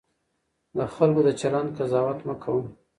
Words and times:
د 0.77 0.77
خلکو 0.95 1.21
د 1.27 1.29
چلند 1.39 1.69
قضاوت 1.77 2.19
مه 2.27 2.35
کوه. 2.43 2.63